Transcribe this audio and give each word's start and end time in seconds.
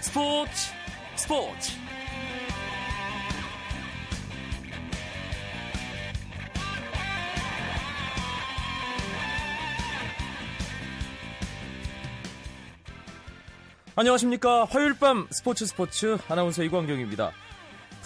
스포츠 0.00 0.72
스포츠. 1.16 1.72
안녕하십니까. 13.96 14.64
화요일 14.64 14.94
밤 14.98 15.26
스포츠 15.30 15.66
스포츠. 15.66 16.18
아나운서 16.28 16.62
이광경입니다. 16.62 17.32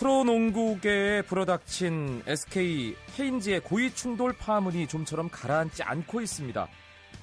프로농구계에 0.02 1.22
불어닥친 1.22 2.24
SK 2.26 2.96
헤인즈의 3.18 3.60
고위 3.60 3.94
충돌 3.94 4.32
파문이 4.32 4.88
좀처럼 4.88 5.28
가라앉지 5.30 5.84
않고 5.84 6.20
있습니다 6.20 6.67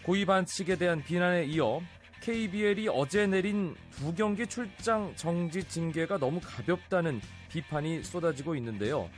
고위 0.03 0.25
반칙에 0.25 0.75
대한 0.75 1.03
비난에 1.03 1.45
이어 1.45 1.81
KBL이 2.21 2.89
어제 2.89 3.27
내린 3.27 3.75
두 3.91 4.13
경기 4.13 4.45
출장 4.45 5.13
정지 5.15 5.63
징계가 5.63 6.17
너무 6.17 6.39
가볍다는 6.43 7.21
비판이 7.49 8.03
쏟아지고 8.03 8.55
있는데요. 8.55 9.09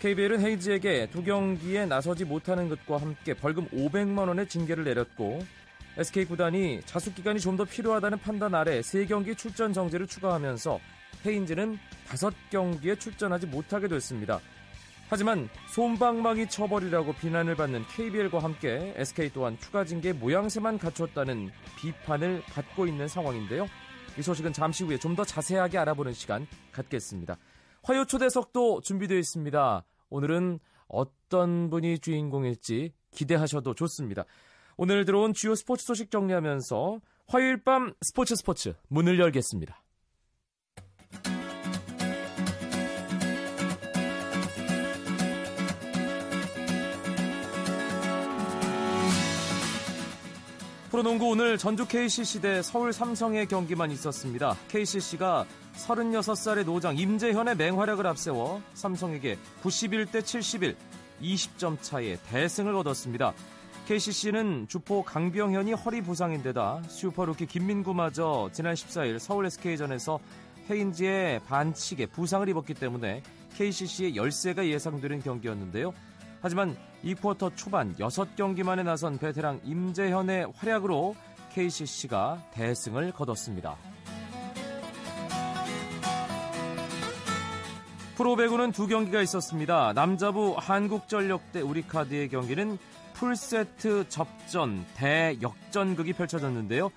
KBL은 0.00 0.40
헤이즈에게 0.40 1.08
두 1.10 1.24
경기에 1.24 1.86
나서지 1.86 2.24
못하는 2.24 2.68
것과 2.68 2.98
함께 2.98 3.34
벌금 3.34 3.66
500만 3.68 4.28
원의 4.28 4.48
징계를 4.48 4.84
내렸고 4.84 5.44
SK 5.96 6.26
구단이 6.26 6.80
자숙 6.84 7.14
기간이 7.16 7.40
좀 7.40 7.56
더 7.56 7.64
필요하다는 7.64 8.18
판단 8.18 8.54
아래 8.54 8.80
세 8.82 9.04
경기 9.06 9.34
출전 9.34 9.72
정지를 9.72 10.06
추가하면서 10.06 10.78
헤인즈는 11.26 11.78
다섯 12.06 12.32
경기에 12.50 12.94
출전하지 12.94 13.46
못하게 13.48 13.88
됐습니다. 13.88 14.40
하지만 15.10 15.48
솜방망이 15.68 16.48
처벌이라고 16.50 17.14
비난을 17.14 17.54
받는 17.56 17.84
KBL과 17.86 18.40
함께 18.40 18.92
SK 18.96 19.30
또한 19.32 19.56
추가 19.58 19.84
징계 19.84 20.12
모양새만 20.12 20.78
갖췄다는 20.78 21.50
비판을 21.78 22.42
받고 22.42 22.86
있는 22.86 23.08
상황인데요. 23.08 23.66
이 24.18 24.22
소식은 24.22 24.52
잠시 24.52 24.84
후에 24.84 24.98
좀 24.98 25.16
더 25.16 25.24
자세하게 25.24 25.78
알아보는 25.78 26.12
시간 26.12 26.46
갖겠습니다. 26.72 27.38
화요 27.82 28.04
초대석도 28.04 28.82
준비되어 28.82 29.16
있습니다. 29.18 29.84
오늘은 30.10 30.58
어떤 30.88 31.70
분이 31.70 32.00
주인공일지 32.00 32.92
기대하셔도 33.10 33.74
좋습니다. 33.74 34.24
오늘 34.76 35.04
들어온 35.04 35.32
주요 35.32 35.54
스포츠 35.54 35.84
소식 35.84 36.10
정리하면서 36.10 37.00
화요일 37.26 37.64
밤 37.64 37.94
스포츠 38.02 38.36
스포츠 38.36 38.74
문을 38.88 39.18
열겠습니다. 39.18 39.82
프로농구 50.98 51.28
오늘 51.28 51.58
전주 51.58 51.86
KCC 51.86 52.40
대 52.40 52.60
서울 52.60 52.92
삼성의 52.92 53.46
경기만 53.46 53.92
있었습니다. 53.92 54.56
KCC가 54.66 55.46
36살의 55.76 56.64
노장 56.64 56.98
임재현의 56.98 57.56
맹활약을 57.56 58.04
앞세워 58.04 58.60
삼성에게 58.74 59.38
91대 59.62 60.24
71, 60.24 60.74
20점 61.22 61.80
차의 61.80 62.18
대승을 62.26 62.72
거뒀습니다. 62.72 63.32
KCC는 63.86 64.66
주포 64.68 65.04
강병현이 65.04 65.72
허리 65.74 66.00
부상인데다 66.00 66.82
슈퍼루키 66.88 67.46
김민구마저 67.46 68.50
지난 68.52 68.74
14일 68.74 69.20
서울 69.20 69.46
SK전에서 69.46 70.18
헤인즈의 70.68 71.42
반칙에 71.46 72.06
부상을 72.06 72.48
입었기 72.48 72.74
때문에 72.74 73.22
KCC의 73.56 74.16
열세가 74.16 74.66
예상되는 74.66 75.22
경기였는데요. 75.22 75.94
하지만 76.40 76.76
2쿼터 77.04 77.52
초반 77.56 77.94
6경기 77.96 78.64
만에 78.64 78.82
나선 78.82 79.18
베테랑 79.18 79.60
임재현의 79.64 80.52
활약으로 80.54 81.14
KCC가 81.52 82.42
대승을 82.52 83.12
거뒀습니다. 83.12 83.76
프로배구는 88.16 88.72
두 88.72 88.88
경기가 88.88 89.22
있었습니다. 89.22 89.92
남자부 89.92 90.56
한국전력 90.58 91.52
대 91.52 91.60
우리카드의 91.60 92.28
경기는 92.28 92.76
풀세트 93.14 94.08
접전 94.08 94.84
대역전극이 94.94 96.14
펼쳐졌는데요. 96.14 96.90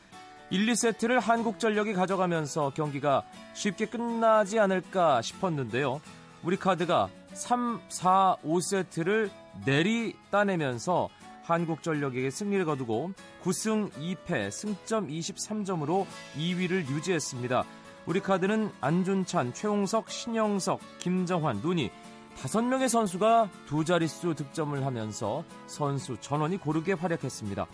1, 0.50 0.66
2세트를 0.66 1.19
한국전력이 1.19 1.94
가져가면서 1.94 2.72
경기가 2.75 3.24
쉽게 3.53 3.85
끝나지 3.85 4.59
않을까 4.59 5.22
싶었는데요. 5.22 6.01
우리카드가 6.44 7.09
3, 7.34 7.81
4, 7.90 8.38
5세트를 8.44 9.30
내리 9.66 10.16
따내면서 10.30 11.09
한국전력에게 11.44 12.30
승리를 12.30 12.64
거두고 12.66 13.12
9승 13.44 13.92
2패 13.92 14.52
승점 14.52 15.08
23점으로 15.08 16.06
2위를 16.38 16.88
유지했습니다. 16.90 17.64
우리 18.06 18.19
카드는 18.19 18.72
안준찬, 18.81 19.53
최홍석, 19.53 20.09
신영석, 20.09 20.80
김정환, 21.00 21.58
눈이 21.58 21.92
5명의 22.36 22.88
선수가 22.88 23.50
두 23.68 23.86
자릿수 23.86 24.34
득점을 24.36 24.86
하면서 24.86 25.44
선수 25.68 26.18
전원이 26.19 26.58
고르게 26.58 26.94
활약했습니다. 26.94 27.68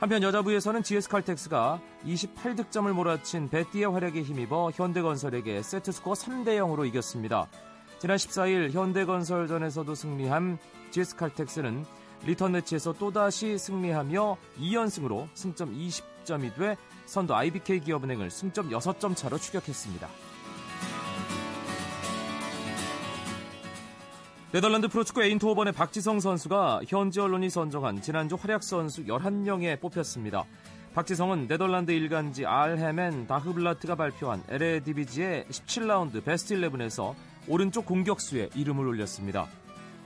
한편 0.00 0.22
여자부에서는 0.22 0.82
GS칼텍스가 0.82 1.80
28득점을 2.04 2.92
몰아친 2.92 3.48
베띠의 3.48 3.84
활약에 3.84 4.22
힘입어 4.22 4.72
현대건설에게 4.74 5.62
세트스코어 5.62 6.14
3대 6.14 6.58
0으로 6.58 6.86
이겼습니다. 6.86 7.48
지난 8.02 8.16
14일 8.16 8.72
현대건설전에서도 8.72 9.94
승리한 9.94 10.58
GS칼텍스는 10.90 11.84
리턴 12.24 12.50
매치에서 12.50 12.94
또다시 12.94 13.56
승리하며 13.56 14.38
2연승으로 14.58 15.28
승점 15.34 15.72
20점이 15.72 16.52
돼 16.56 16.76
선두 17.06 17.32
IBK 17.32 17.78
기업은행을 17.78 18.28
승점 18.28 18.70
6점 18.70 19.14
차로 19.14 19.38
추격했습니다. 19.38 20.08
네덜란드 24.50 24.88
프로축구 24.88 25.22
에인토호번의 25.22 25.72
박지성 25.72 26.18
선수가 26.18 26.80
현지 26.88 27.20
언론이 27.20 27.50
선정한 27.50 28.02
지난주 28.02 28.34
활약 28.34 28.64
선수 28.64 29.04
11명에 29.04 29.78
뽑혔습니다. 29.80 30.44
박지성은 30.94 31.46
네덜란드 31.46 31.92
일간지 31.92 32.46
알헤멘 32.46 33.28
다흐블라트가 33.28 33.94
발표한 33.94 34.42
에레디비지의 34.48 35.44
17라운드 35.44 36.24
베스트 36.24 36.56
11에서 36.56 37.14
오른쪽 37.48 37.86
공격수에 37.86 38.50
이름을 38.54 38.86
올렸습니다. 38.86 39.48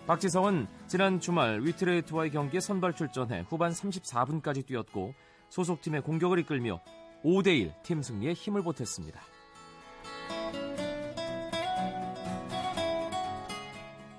박지성은 0.07 0.69
지난 0.87 1.21
주말 1.21 1.61
위트레이트와의 1.63 2.31
경기에 2.31 2.61
선발 2.61 2.95
출전해 2.95 3.45
후반 3.49 3.73
34분까지 3.73 4.65
뛰었고 4.67 5.15
소속팀의 5.49 6.03
공격을 6.03 6.39
이끌며 6.41 6.81
5대1 7.25 7.83
팀 7.83 8.03
승리에 8.03 8.33
힘을 8.33 8.63
보탰습니다. 8.63 9.21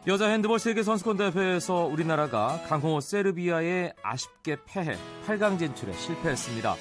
여자 0.07 0.29
핸드볼 0.29 0.59
세계 0.59 0.83
선수권 0.83 1.17
대회에서 1.17 1.85
우리나라가 1.85 2.61
강호 2.67 3.01
세르비아에 3.01 3.91
아쉽게 4.01 4.57
패해 4.65 4.95
8강 5.25 5.59
진출에 5.59 5.91
실패했습니다. 5.91 6.75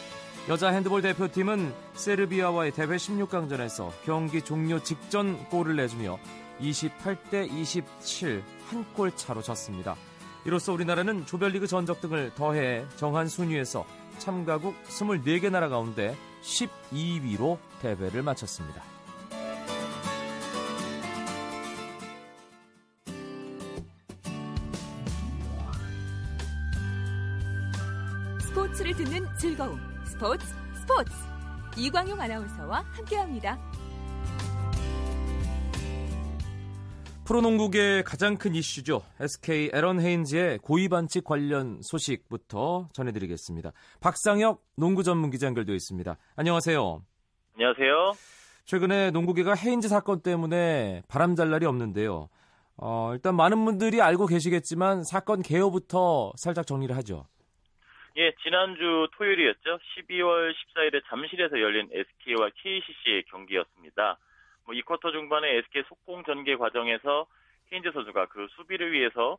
여자 0.49 0.69
핸드볼 0.69 1.03
대표팀은 1.03 1.75
세르비아와의 1.95 2.71
대회 2.73 2.87
16강전에서 2.87 3.91
경기 4.05 4.43
종료 4.43 4.81
직전 4.81 5.37
골을 5.49 5.75
내주며 5.77 6.19
28대 6.61 7.51
27 7.53 8.43
한 8.69 8.84
골 8.95 9.15
차로 9.15 9.43
졌습니다. 9.43 9.95
이로써 10.45 10.73
우리나라는 10.73 11.27
조별리그 11.27 11.67
전적 11.67 12.01
등을 12.01 12.33
더해 12.34 12.84
정한 12.97 13.29
순위에서 13.29 13.84
참가국 14.19 14.75
24개 14.84 15.51
나라 15.51 15.69
가운데 15.69 16.17
12위로 16.43 17.59
대회를 17.83 18.23
마쳤습니다. 18.23 18.83
듣는 28.97 29.27
즐거움. 29.37 29.78
스포츠 30.07 30.47
스포츠. 30.81 31.13
이광용 31.77 32.19
아나운서와 32.19 32.83
함께합니다. 32.93 33.59
프로농구계 37.27 38.04
가장 38.04 38.39
큰 38.39 38.54
이슈죠. 38.54 39.03
SK 39.21 39.71
에런 39.75 40.01
헤인즈의 40.01 40.60
고위 40.63 40.89
반칙 40.89 41.25
관련 41.25 41.83
소식부터 41.83 42.89
전해드리겠습니다. 42.95 43.72
박상혁 44.01 44.65
농구 44.77 45.03
전문 45.03 45.31
기자 45.31 45.47
연결되어 45.47 45.75
있습니다. 45.75 46.16
안녕하세요. 46.37 47.03
안녕하세요. 47.57 48.15
최근에 48.65 49.10
농구계가 49.10 49.57
헤인즈 49.57 49.89
사건 49.89 50.22
때문에 50.22 51.03
바람잘 51.09 51.51
날이 51.51 51.66
없는데요. 51.66 52.31
어, 52.78 53.10
일단 53.13 53.37
많은 53.37 53.63
분들이 53.63 54.01
알고 54.01 54.27
계시겠지만 54.27 55.04
사건 55.04 55.42
개요부터 55.42 56.33
살짝 56.37 56.66
정리를 56.66 56.97
하죠. 56.97 57.27
예, 58.18 58.33
지난주 58.42 59.09
토요일이었죠. 59.13 59.78
12월 59.78 60.54
14일에 60.54 61.03
잠실에서 61.07 61.60
열린 61.60 61.86
SK와 61.92 62.48
KCC의 62.48 63.24
경기였습니다. 63.24 64.16
뭐 64.65 64.74
2쿼터 64.74 65.13
중반에 65.13 65.57
SK 65.59 65.83
속공 65.86 66.24
전개 66.24 66.57
과정에서 66.57 67.27
케인즈 67.68 67.92
선수가 67.92 68.27
그 68.28 68.47
수비를 68.53 68.92
위해서 68.92 69.36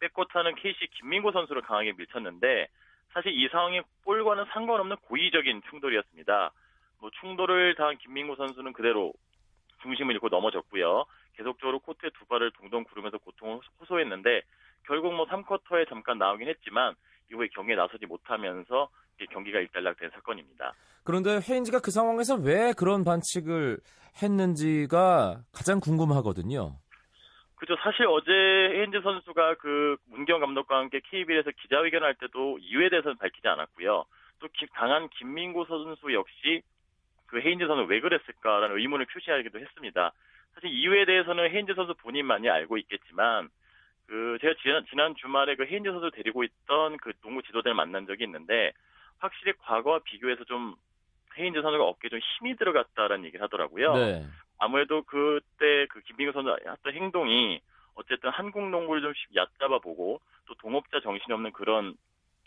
백코트하는 0.00 0.56
KC 0.56 0.88
김민구 0.98 1.30
선수를 1.30 1.62
강하게 1.62 1.92
밀쳤는데 1.92 2.66
사실 3.12 3.30
이 3.32 3.48
상황이 3.50 3.80
볼과는 4.02 4.46
상관없는 4.46 4.96
고의적인 4.96 5.62
충돌이었습니다. 5.70 6.50
뭐 6.98 7.10
충돌을 7.20 7.76
당한 7.76 7.96
김민구 7.98 8.34
선수는 8.34 8.72
그대로 8.72 9.12
중심을 9.82 10.14
잃고 10.14 10.30
넘어졌고요. 10.30 11.04
계속적으로 11.36 11.78
코트에 11.78 12.10
두 12.18 12.26
발을 12.26 12.50
동동 12.58 12.82
구르면서 12.82 13.18
고통을 13.18 13.60
호소했는데 13.78 14.42
결국 14.84 15.14
뭐 15.14 15.26
3쿼터에 15.26 15.88
잠깐 15.88 16.18
나오긴 16.18 16.48
했지만 16.48 16.96
이후에 17.30 17.48
경기에 17.48 17.76
나서지 17.76 18.06
못하면서 18.06 18.88
경기가 19.30 19.58
일단락된 19.60 20.10
사건입니다. 20.10 20.74
그런데 21.04 21.38
헤인즈가 21.38 21.80
그 21.80 21.90
상황에서 21.90 22.36
왜 22.36 22.72
그런 22.72 23.04
반칙을 23.04 23.78
했는지가 24.22 25.42
가장 25.52 25.80
궁금하거든요. 25.80 26.76
그죠. 27.56 27.76
사실 27.82 28.06
어제 28.06 28.30
헤인즈 28.30 29.00
선수가 29.02 29.54
그 29.56 29.96
문경 30.06 30.40
감독과 30.40 30.76
함께 30.76 31.00
KBL에서 31.02 31.50
기자회견할 31.62 32.14
때도 32.16 32.58
이유에 32.58 32.90
대해서는 32.90 33.16
밝히지 33.16 33.46
않았고요. 33.48 34.04
또 34.40 34.48
강한 34.72 35.08
김민구 35.08 35.64
선수 35.66 36.12
역시 36.12 36.62
그 37.26 37.40
헤인즈 37.40 37.66
선수 37.66 37.88
왜 37.88 38.00
그랬을까라는 38.00 38.78
의문을 38.78 39.06
표시하기도 39.06 39.58
했습니다. 39.58 40.12
사실 40.54 40.70
이유에 40.70 41.04
대해서는 41.06 41.50
헤인즈 41.50 41.74
선수 41.74 41.94
본인만이 41.94 42.48
알고 42.50 42.76
있겠지만 42.78 43.48
그 44.06 44.38
제가 44.40 44.54
지난, 44.62 44.84
지난 44.90 45.14
주말에 45.14 45.56
그 45.56 45.64
헤인즈 45.64 45.90
선수 45.90 46.10
데리고 46.10 46.44
있던 46.44 46.96
그 46.98 47.12
농구 47.22 47.42
지도자를 47.42 47.74
만난 47.74 48.06
적이 48.06 48.24
있는데 48.24 48.72
확실히 49.18 49.52
과거와 49.58 50.00
비교해서 50.04 50.44
좀 50.44 50.74
헤인즈 51.36 51.62
선수가 51.62 51.84
어깨에 51.84 52.10
좀 52.10 52.18
힘이 52.18 52.56
들어갔다라는 52.56 53.24
얘기를 53.24 53.42
하더라고요. 53.44 53.94
네. 53.94 54.26
아무래도 54.58 55.02
그때 55.02 55.86
그 55.90 56.00
김민규 56.02 56.32
선수 56.32 56.56
했던 56.66 56.94
행동이 56.94 57.60
어쨌든 57.94 58.30
한국 58.30 58.68
농구를 58.68 59.02
좀 59.02 59.12
얕잡아 59.34 59.78
보고 59.78 60.20
또 60.46 60.54
동업자 60.54 61.00
정신이 61.00 61.32
없는 61.32 61.52
그런 61.52 61.94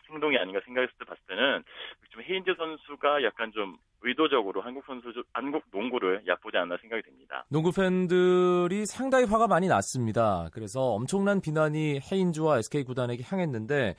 행동이 0.09 0.37
아닌가 0.37 0.61
생각했을 0.63 0.93
때 0.99 1.05
봤을 1.05 1.21
때는 1.27 1.63
좀 2.09 2.21
헤인즈 2.21 2.55
선수가 2.55 3.23
약간 3.23 3.51
좀 3.51 3.77
의도적으로 4.01 4.61
한국 4.61 4.83
선수 4.85 5.11
한국 5.33 5.63
농구를 5.71 6.23
얕보지 6.27 6.57
않나 6.57 6.77
생각이 6.81 7.01
됩니다. 7.03 7.45
농구 7.49 7.71
팬들이 7.71 8.85
상당히 8.85 9.25
화가 9.25 9.47
많이 9.47 9.67
났습니다. 9.67 10.49
그래서 10.53 10.81
엄청난 10.81 11.41
비난이 11.41 12.01
헤인즈와 12.11 12.59
SK 12.59 12.83
구단에게 12.83 13.23
향했는데 13.25 13.95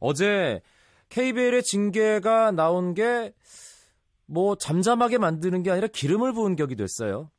어제 0.00 0.60
KBL의 1.10 1.62
징계가 1.62 2.52
나온 2.52 2.94
게 2.94 3.32
뭐 4.30 4.54
잠잠하게 4.54 5.18
만드는 5.18 5.62
게 5.64 5.70
아니라 5.70 5.88
기름을 5.92 6.32
부은 6.32 6.54
격이 6.54 6.76
됐어요. 6.76 7.30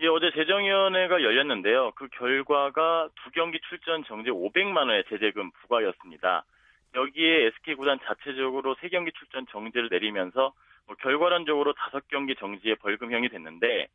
예, 0.00 0.08
어제 0.08 0.30
재정위원회가 0.34 1.22
열렸는데요. 1.22 1.92
그 1.96 2.08
결과가 2.08 3.08
두 3.24 3.30
경기 3.30 3.58
출전 3.68 4.04
정지 4.04 4.30
500만 4.30 4.76
원의 4.76 5.04
제재금 5.08 5.50
부과였습니다. 5.62 6.44
여기에 6.94 7.46
SK 7.46 7.74
구단 7.74 7.98
자체적으로 8.04 8.76
세 8.80 8.88
경기 8.88 9.10
출전 9.12 9.46
정지를 9.50 9.88
내리면서 9.90 10.52
뭐 10.86 10.96
결과론적으로 10.96 11.72
다섯 11.74 12.06
경기 12.08 12.34
정지의 12.36 12.76
벌금형이 12.76 13.28
됐는데 13.28 13.88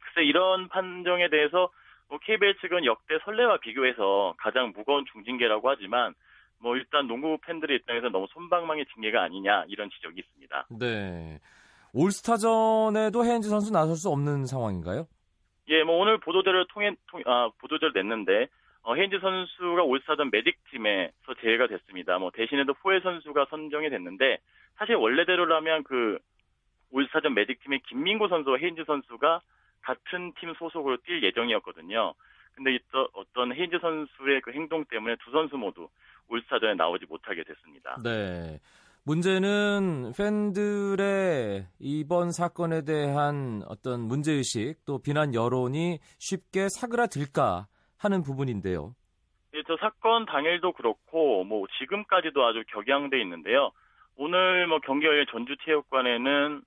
글쎄 0.00 0.26
이런 0.26 0.68
판정에 0.68 1.28
대해서 1.28 1.70
뭐 2.08 2.18
KBL 2.18 2.56
측은 2.60 2.84
역대 2.84 3.18
선례와 3.24 3.58
비교해서 3.58 4.34
가장 4.38 4.72
무거운 4.74 5.04
중징계라고 5.12 5.68
하지만 5.68 6.14
뭐 6.58 6.76
일단 6.76 7.06
농구 7.06 7.38
팬들의 7.38 7.76
입장에서 7.76 8.08
너무 8.08 8.26
손방망이 8.30 8.84
징계가 8.94 9.22
아니냐 9.22 9.64
이런 9.68 9.90
지적이 9.90 10.20
있습니다. 10.20 10.66
네. 10.78 11.40
올스타전에도 11.92 13.24
헤인즈 13.24 13.48
선수 13.48 13.72
나설 13.72 13.94
수 13.96 14.08
없는 14.08 14.46
상황인가요? 14.46 15.06
예, 15.68 15.82
뭐 15.82 15.96
오늘 15.96 16.18
보도자를 16.18 16.66
통해 16.68 16.94
통, 17.08 17.22
아, 17.26 17.50
보도자를 17.58 17.92
냈는데 17.94 18.48
어, 18.84 18.94
헤인즈 18.94 19.18
선수가 19.18 19.82
올스타전 19.82 20.30
매직 20.30 20.58
팀에서 20.70 21.34
제외가 21.40 21.66
됐습니다. 21.66 22.18
뭐 22.18 22.30
대신에도 22.30 22.74
포에 22.74 23.00
선수가 23.00 23.46
선정이 23.50 23.88
됐는데 23.88 24.38
사실 24.76 24.94
원래대로라면 24.94 25.84
그 25.84 26.18
올스타전 26.90 27.34
매직 27.34 27.62
팀의 27.64 27.80
김민구 27.88 28.28
선수와 28.28 28.58
헤인즈 28.58 28.84
선수가 28.86 29.40
같은 29.80 30.32
팀 30.38 30.52
소속으로 30.54 30.98
뛸 30.98 31.22
예정이었거든요. 31.22 32.14
근데 32.54 32.78
어떤 33.14 33.54
헤인즈 33.54 33.78
선수의 33.80 34.42
그 34.42 34.52
행동 34.52 34.84
때문에 34.84 35.16
두 35.24 35.30
선수 35.30 35.56
모두 35.56 35.88
올스타전에 36.28 36.74
나오지 36.74 37.06
못하게 37.08 37.42
됐습니다. 37.42 37.96
네. 38.04 38.60
문제는 39.06 40.12
팬들의 40.16 41.66
이번 41.78 42.32
사건에 42.32 42.82
대한 42.84 43.62
어떤 43.68 44.00
문제의식 44.02 44.84
또 44.86 44.98
비난 44.98 45.34
여론이 45.34 45.98
쉽게 46.18 46.68
사그라들까 46.70 47.66
하는 48.04 48.22
부분인데요. 48.22 48.94
예, 49.54 49.62
저 49.66 49.76
사건 49.76 50.26
당일도 50.26 50.72
그렇고 50.72 51.44
뭐 51.44 51.66
지금까지도 51.78 52.44
아주 52.44 52.62
격양돼 52.68 53.20
있는데요. 53.22 53.70
오늘 54.16 54.66
뭐 54.66 54.80
경기 54.80 55.06
열린 55.06 55.26
전주체육관에는 55.30 56.62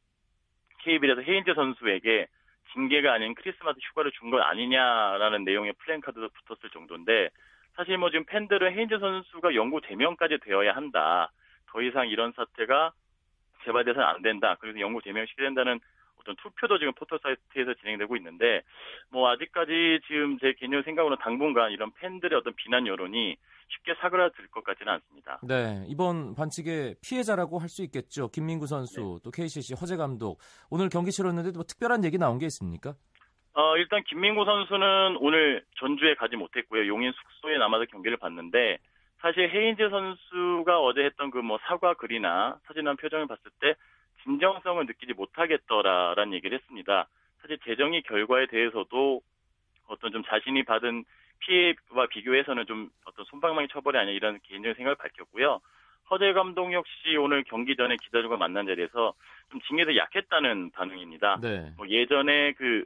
KBL에서 0.79 1.21
헤인즈 1.21 1.53
선수에게 1.53 2.27
징계가 2.73 3.13
아닌 3.13 3.33
크리스마스 3.35 3.79
휴가를 3.89 4.11
준것 4.11 4.41
아니냐라는 4.41 5.43
내용의 5.43 5.73
플랜카드도 5.79 6.29
붙었을 6.29 6.69
정도인데 6.71 7.29
사실 7.75 7.97
뭐 7.97 8.09
지금 8.09 8.25
팬들은 8.25 8.73
헤인즈 8.73 8.99
선수가 8.99 9.55
영구 9.55 9.81
제명까지 9.87 10.39
되어야 10.43 10.75
한다. 10.75 11.31
더 11.67 11.81
이상 11.81 12.07
이런 12.09 12.31
사태가 12.33 12.91
재발돼서는 13.63 14.07
안 14.07 14.21
된다. 14.21 14.55
그래서 14.59 14.79
영구 14.79 15.01
제명시켜야 15.01 15.47
된다는 15.47 15.79
어떤 16.27 16.35
투표도 16.35 16.77
지금 16.77 16.93
포털 16.93 17.19
사이트에서 17.23 17.73
진행되고 17.75 18.17
있는데 18.17 18.61
뭐 19.09 19.29
아직까지 19.31 20.01
지금 20.07 20.37
제 20.39 20.53
개념 20.59 20.83
생각으로는 20.83 21.17
당분간 21.23 21.71
이런 21.71 21.91
팬들의 21.93 22.37
어떤 22.37 22.53
비난 22.55 22.85
여론이 22.85 23.37
쉽게 23.69 23.95
사그라들 24.01 24.47
것 24.47 24.63
같지는 24.63 24.91
않습니다. 24.93 25.39
네, 25.43 25.85
이번 25.87 26.35
반칙의 26.35 26.95
피해자라고 27.01 27.59
할 27.59 27.67
수 27.69 27.83
있겠죠. 27.83 28.29
김민구 28.29 28.65
선수, 28.67 29.19
네. 29.19 29.23
또 29.23 29.29
KCC 29.31 29.73
허재 29.79 29.97
감독. 29.97 30.39
오늘 30.69 30.87
경기 30.89 31.11
치렀는데 31.11 31.51
뭐 31.53 31.63
특별한 31.63 32.05
얘기 32.05 32.17
나온 32.17 32.39
게 32.39 32.45
있습니까? 32.45 32.93
어, 33.53 33.75
일단 33.77 34.01
김민구 34.07 34.45
선수는 34.45 35.17
오늘 35.19 35.63
전주에 35.79 36.15
가지 36.15 36.37
못했고요. 36.37 36.87
용인 36.87 37.11
숙소에 37.11 37.57
남아서 37.57 37.85
경기를 37.91 38.15
봤는데 38.17 38.77
사실 39.19 39.49
헤인즈 39.49 39.89
선수가 39.89 40.79
어제 40.79 41.01
했던 41.03 41.29
그 41.31 41.39
뭐 41.39 41.57
사과 41.67 41.93
글이나 41.95 42.57
사진 42.67 42.87
한 42.87 42.95
표정을 42.95 43.27
봤을 43.27 43.43
때 43.59 43.75
진정성을 44.27 44.85
느끼지 44.85 45.13
못하겠더라라는 45.13 46.33
얘기를 46.33 46.57
했습니다. 46.57 47.07
사실 47.41 47.57
재정의 47.63 48.01
결과에 48.03 48.47
대해서도 48.47 49.21
어떤 49.87 50.11
좀 50.11 50.23
자신이 50.25 50.63
받은 50.63 51.05
피해와 51.39 52.07
비교해서는 52.09 52.65
좀 52.65 52.89
어떤 53.05 53.25
손방망이 53.25 53.69
처벌이 53.69 53.97
아니냐 53.97 54.13
이런 54.13 54.39
개인적인 54.43 54.75
생각을 54.75 54.95
밝혔고요. 54.95 55.61
허재 56.09 56.33
감독 56.33 56.73
역시 56.73 57.15
오늘 57.17 57.43
경기 57.43 57.75
전에 57.75 57.95
기자들과 58.03 58.37
만난 58.37 58.65
자리에서 58.65 59.13
좀 59.51 59.61
징계도 59.61 59.95
약했다는 59.95 60.71
반응입니다. 60.71 61.39
네. 61.41 61.71
뭐 61.77 61.87
예전에 61.87 62.53
그 62.53 62.83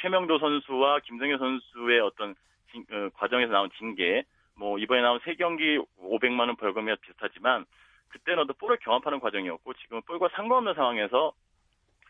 최명도 0.00 0.38
선수와 0.38 1.00
김성현 1.00 1.38
선수의 1.38 2.00
어떤 2.00 2.34
징, 2.72 2.84
어, 2.90 3.08
과정에서 3.14 3.52
나온 3.52 3.70
징계 3.78 4.24
뭐 4.56 4.78
이번에 4.78 5.00
나온 5.00 5.20
세 5.24 5.34
경기 5.34 5.78
500만 6.00 6.40
원 6.40 6.56
벌금이와 6.56 6.96
비슷하지만 7.00 7.64
그때는 8.08 8.42
어떤 8.44 8.54
볼을 8.56 8.78
경합하는 8.78 9.20
과정이었고 9.20 9.74
지금은 9.74 10.02
볼과 10.02 10.28
상관없는 10.34 10.74
상황에서 10.74 11.32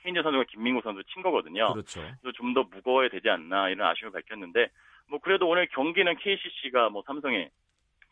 헤인즈 0.05 0.23
선수가 0.23 0.45
김민구 0.45 0.83
선수 0.83 1.03
친 1.13 1.23
거거든요. 1.23 1.73
그렇죠. 1.73 2.01
그래서 2.21 2.33
좀 2.37 2.55
더 2.55 2.63
무거워야 2.63 3.09
되지 3.09 3.29
않나 3.29 3.71
이런 3.71 3.89
아쉬움을 3.89 4.13
밝혔는데 4.13 4.69
뭐 5.09 5.19
그래도 5.21 5.49
오늘 5.49 5.67
경기는 5.69 6.17
KCC가 6.17 6.91
뭐 6.91 7.03
삼성에 7.07 7.51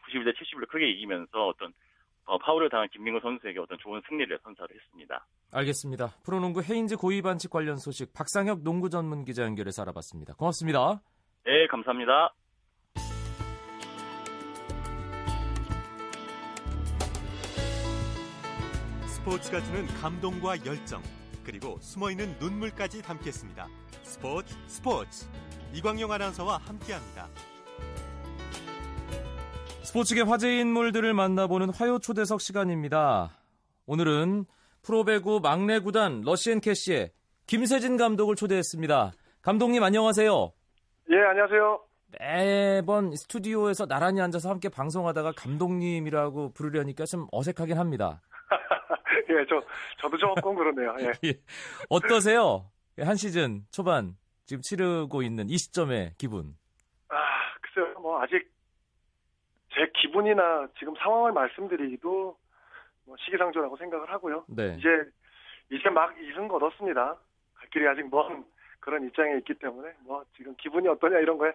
91대 0.07 0.35
70으로 0.37 0.69
크게 0.69 0.88
이기면서 0.91 1.47
어떤 1.49 1.73
어, 2.26 2.38
파울을 2.38 2.71
당한 2.71 2.88
김민구 2.88 3.21
선수에게 3.21 3.59
어떤 3.59 3.79
좋은 3.79 4.00
승리를 4.09 4.38
선사를 4.43 4.75
했습니다. 4.75 5.26
알겠습니다. 5.53 6.09
프로농구 6.25 6.62
헤인즈 6.62 6.97
고위 6.97 7.23
반칙 7.23 7.50
관련 7.50 7.76
소식 7.76 8.12
박상혁 8.14 8.62
농구 8.62 8.91
전문 8.91 9.25
기자 9.25 9.45
연결해서 9.45 9.83
알아봤습니다. 9.83 10.35
고맙습니다. 10.35 11.00
네, 11.45 11.67
감사합니다. 11.69 12.35
스포츠가 19.25 19.62
주는 19.62 19.87
감동과 20.02 20.66
열정 20.66 21.00
그리고 21.47 21.78
숨어있는 21.81 22.37
눈물까지 22.40 23.00
담겠습니다. 23.00 23.69
스포츠 24.02 24.54
스포츠 24.66 25.26
이광용 25.73 26.12
아나운서와 26.12 26.59
함께합니다. 26.59 27.28
스포츠계 29.83 30.21
화제 30.21 30.59
인물들을 30.59 31.14
만나보는 31.14 31.71
화요 31.71 31.99
초대석 31.99 32.43
시간입니다. 32.43 33.31
오늘은 33.87 34.45
프로배구 34.83 35.40
막내 35.43 35.78
구단 35.78 36.21
러시앤캐시의 36.21 37.11
김세진 37.47 37.97
감독을 37.97 38.37
초대했습니다. 38.37 39.12
감독님 39.40 39.83
안녕하세요. 39.83 40.52
예, 41.12 41.16
안녕하세요. 41.31 41.81
매번 42.21 43.16
스튜디오에서 43.16 43.87
나란히 43.87 44.21
앉아서 44.21 44.50
함께 44.50 44.69
방송하다가 44.69 45.33
감독님이라고 45.33 46.52
부르려니까 46.52 47.07
좀 47.07 47.26
어색하긴 47.33 47.78
합니다. 47.78 48.21
예, 49.41 49.47
저, 49.49 49.62
저도 50.00 50.17
조금 50.19 50.55
그러네요. 50.55 50.97
예. 51.00 51.12
예. 51.29 51.35
어떠세요? 51.88 52.71
한 52.99 53.17
시즌 53.17 53.64
초반 53.71 54.17
지금 54.47 54.62
치르고 54.62 55.23
있는 55.23 55.49
이 55.49 55.57
시점의 55.59 56.14
기분. 56.19 56.55
아, 57.09 57.17
글쎄요. 57.61 57.99
뭐, 58.00 58.23
아직 58.23 58.50
제 59.75 59.91
기분이나 60.00 60.69
지금 60.79 60.95
상황을 60.97 61.33
말씀드리기도 61.33 62.37
뭐 63.07 63.17
시기상조라고 63.25 63.76
생각을 63.76 64.11
하고요. 64.12 64.45
네. 64.49 64.76
이제 64.79 64.88
이제 65.71 65.88
막 65.91 66.14
이승 66.21 66.47
거뒀습니다. 66.49 67.17
갈 67.55 67.69
길이 67.71 67.87
아직 67.88 68.09
먼 68.09 68.45
그런 68.81 69.05
입장에 69.07 69.37
있기 69.38 69.55
때문에 69.55 69.93
뭐 70.05 70.25
지금 70.37 70.55
기분이 70.57 70.87
어떠냐 70.88 71.19
이런 71.19 71.37
거에 71.38 71.53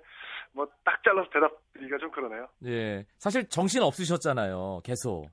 뭐 0.51 0.67
딱 0.83 1.01
잘라서 1.03 1.29
대답드리기가 1.29 1.97
좀 1.99 2.11
그러네요. 2.11 2.47
예. 2.65 3.05
사실 3.17 3.47
정신 3.47 3.81
없으셨잖아요. 3.83 4.81
계속. 4.83 5.29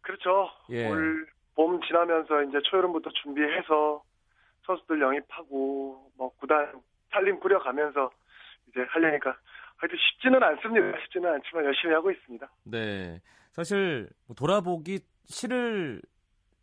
그렇죠. 0.00 0.48
예. 0.70 0.88
올 0.88 1.26
봄 1.54 1.80
지나면서 1.82 2.42
이제 2.44 2.58
초여름부터 2.64 3.10
준비해서 3.22 4.02
선수들 4.66 5.00
영입하고 5.00 6.10
뭐 6.16 6.30
구단 6.36 6.72
살림 7.10 7.38
꾸려가면서 7.40 8.10
이제 8.68 8.80
하려니까 8.88 9.36
하여튼 9.76 9.98
쉽지는 9.98 10.42
않습니다. 10.42 10.98
쉽지는 11.02 11.32
않지만 11.34 11.64
열심히 11.64 11.94
하고 11.94 12.10
있습니다. 12.10 12.48
네. 12.64 13.20
사실 13.52 14.08
뭐 14.26 14.34
돌아보기 14.34 15.00
싫을 15.26 16.02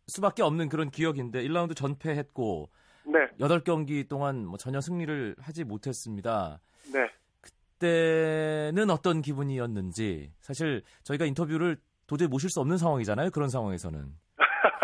수밖에 0.06 0.42
없는 0.42 0.68
그런 0.68 0.90
기억인데 0.90 1.42
1라운드 1.42 1.76
전패했고 1.76 2.70
네, 3.06 3.28
8경기 3.38 4.08
동안 4.08 4.46
뭐 4.46 4.56
전혀 4.56 4.80
승리를 4.80 5.36
하지 5.40 5.64
못했습니다. 5.64 6.60
네. 6.92 7.10
그때는 7.40 8.90
어떤 8.90 9.20
기분이었는지 9.20 10.32
사실 10.40 10.82
저희가 11.02 11.26
인터뷰를 11.26 11.76
도저히 12.06 12.28
모실 12.28 12.50
수 12.50 12.60
없는 12.60 12.78
상황이잖아요. 12.78 13.30
그런 13.30 13.48
상황에서는. 13.48 14.06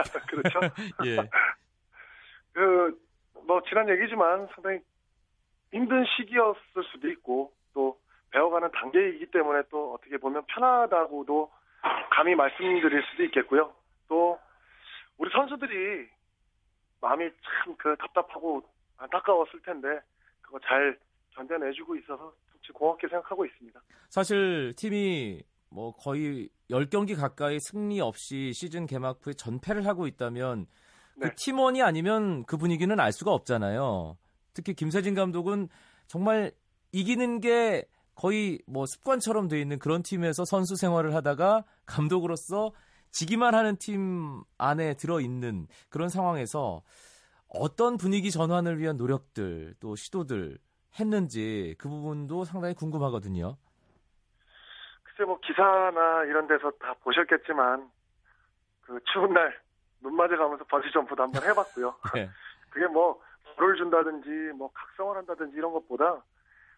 그렇죠. 0.29 0.61
예. 1.07 1.29
그, 2.53 2.99
뭐, 3.47 3.63
지난 3.69 3.89
얘기지만 3.89 4.49
상당히 4.55 4.81
힘든 5.73 6.05
시기였을 6.17 6.85
수도 6.93 7.09
있고, 7.11 7.53
또, 7.73 7.99
배워가는 8.31 8.71
단계이기 8.73 9.27
때문에 9.27 9.63
또 9.71 9.95
어떻게 9.95 10.17
보면 10.19 10.45
편하다고도 10.47 11.53
감히 12.11 12.35
말씀드릴 12.35 13.03
수도 13.11 13.23
있겠고요. 13.25 13.75
또, 14.09 14.39
우리 15.19 15.31
선수들이 15.31 16.09
마음이 17.01 17.31
참 17.65 17.77
그 17.77 17.97
답답하고 17.97 18.63
안타까웠을 18.97 19.61
텐데, 19.63 20.01
그거 20.41 20.59
잘 20.61 20.99
견뎌내주고 21.35 21.97
있어서 21.97 22.33
고맙게 22.73 23.09
생각하고 23.09 23.45
있습니다. 23.45 23.79
사실 24.09 24.73
팀이 24.77 25.43
뭐 25.75 25.93
거의 25.93 26.49
10경기 26.71 27.17
가까이 27.17 27.59
승리 27.59 28.01
없이 28.01 28.53
시즌 28.55 28.87
개막 28.87 29.19
후에 29.21 29.35
전패를 29.35 29.89
하고 29.89 30.07
있다면 30.07 30.67
네. 31.17 31.29
그 31.29 31.35
팀원이 31.35 31.83
아니면 31.83 32.45
그 32.45 32.57
분위기는 32.57 32.99
알 33.01 33.11
수가 33.11 33.33
없잖아요. 33.33 34.17
특히 34.53 34.75
김세진 34.75 35.15
감독은 35.15 35.69
정말 36.07 36.53
이기는 36.93 37.41
게 37.41 37.87
거의 38.15 38.61
뭐 38.69 38.87
습관처럼 38.87 39.49
돼 39.49 39.61
있는 39.61 39.81
그런 39.81 40.05
팀에서 40.05 40.45
선수 40.45 40.77
생활을 40.77 41.13
하다가 41.17 41.65
감독으로서 41.87 42.73
지기만 43.11 43.57
하는 43.57 43.77
팀 43.77 44.45
안에 44.59 44.95
들어 44.95 45.21
있는 45.21 45.67
그런 45.89 46.09
상황에서 46.09 46.83
어떤 47.49 47.97
분위기 47.97 48.31
전환을 48.31 48.79
위한 48.79 48.97
노력들 48.97 49.75
또 49.81 49.97
시도들 49.97 50.59
했는지 51.01 51.75
그 51.79 51.89
부분도 51.89 52.45
상당히 52.45 52.75
궁금하거든요. 52.75 53.57
글쎄 55.17 55.25
뭐 55.27 55.39
기사나 55.41 56.25
이런 56.25 56.47
데서 56.47 56.71
다 56.73 56.95
보셨겠지만, 57.03 57.91
그 58.83 59.01
추운 59.13 59.33
날 59.33 59.65
눈 60.05 60.15
맞아가면서 60.17 60.65
버지 60.65 60.93
점프도 60.93 61.23
한번 61.23 61.43
해봤고요. 61.43 61.95
네. 62.15 62.29
그게 62.71 62.87
뭐 62.87 63.21
벌을 63.57 63.77
준다든지 63.77 64.53
뭐 64.55 64.71
각성을 64.75 65.17
한다든지 65.17 65.57
이런 65.57 65.73
것보다 65.73 66.23